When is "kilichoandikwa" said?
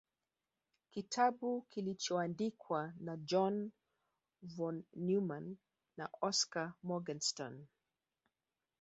1.69-2.93